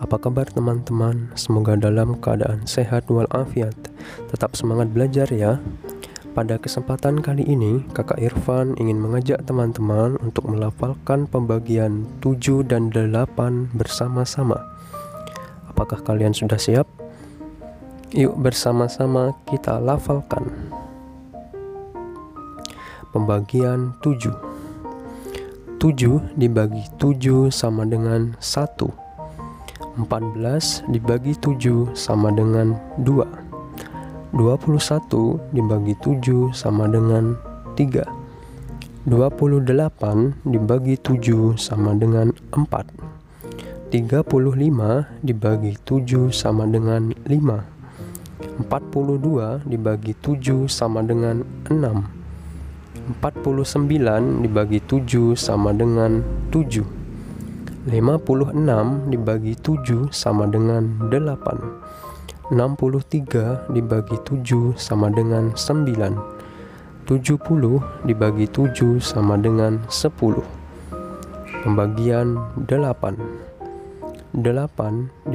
[0.00, 1.28] Apa kabar teman-teman?
[1.36, 3.76] Semoga dalam keadaan sehat walafiat.
[4.32, 5.60] Tetap semangat belajar ya.
[6.32, 13.76] Pada kesempatan kali ini kakak Irfan ingin mengajak teman-teman Untuk melafalkan pembagian 7 dan 8
[13.76, 14.56] bersama-sama.
[15.68, 16.88] Apakah kalian sudah siap?
[18.16, 20.48] Yuk bersama-sama kita lafalkan.
[23.12, 24.32] Pembagian 7
[25.76, 28.99] 7 dibagi 7 sama dengan 1
[29.96, 33.24] 14 dibagi 7 sama dengan 2
[34.36, 37.34] 21 dibagi 7 sama dengan
[37.74, 38.04] 3
[39.08, 43.10] 28 dibagi 7 sama dengan 4
[43.90, 52.20] 35 dibagi 7 sama dengan 5 42 dibagi 7 sama dengan 6
[53.18, 56.22] 49 dibagi 7 sama dengan
[56.54, 56.99] 7
[57.90, 69.02] 56 dibagi 7 sama dengan 8 63 dibagi 7 sama dengan 9 70 dibagi 7
[69.02, 70.06] sama dengan 10
[71.66, 72.38] Pembagian
[72.70, 74.38] 8 8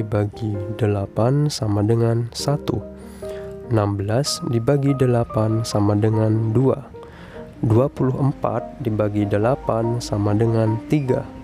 [0.00, 10.32] dibagi 8 sama dengan 1 16 dibagi 8 sama dengan 2 24 dibagi 8 sama
[10.32, 11.35] dengan 3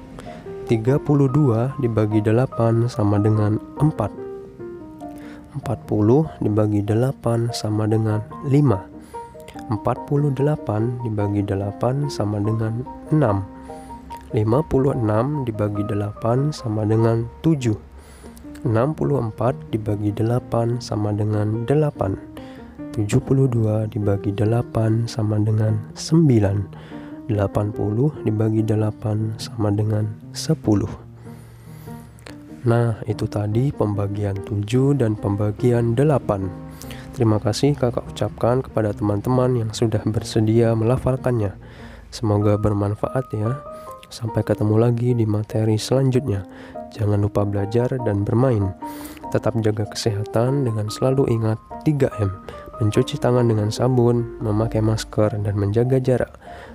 [0.72, 3.92] 32 dibagi 8 sama dengan 4
[5.60, 5.60] 40
[6.40, 13.20] dibagi 8 sama dengan 5 48 dibagi 8 sama dengan 6
[14.32, 17.76] 56 dibagi 8 sama dengan 7
[18.64, 29.38] 64 dibagi 8 sama dengan 8 72 dibagi 8 sama dengan 9 80 dibagi 8
[29.38, 30.56] sama dengan 10
[32.62, 36.72] Nah itu tadi pembagian 7 dan pembagian 8
[37.12, 41.52] Terima kasih kakak ucapkan kepada teman-teman yang sudah bersedia melafalkannya.
[42.08, 43.60] Semoga bermanfaat ya.
[44.08, 46.48] Sampai ketemu lagi di materi selanjutnya.
[46.96, 48.72] Jangan lupa belajar dan bermain.
[49.28, 52.32] Tetap jaga kesehatan dengan selalu ingat 3M
[52.82, 56.34] mencuci tangan dengan sabun, memakai masker, dan menjaga jarak.